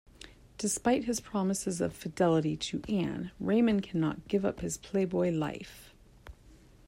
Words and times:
Despite 0.57 1.03
his 1.03 1.19
promises 1.19 1.79
of 1.79 1.93
fidelity 1.95 2.57
to 2.57 2.81
Anne, 2.89 3.29
Raymond 3.39 3.83
cannot 3.83 4.27
give 4.27 4.43
up 4.43 4.61
his 4.61 4.79
playboy 4.79 5.29
life. 5.29 5.93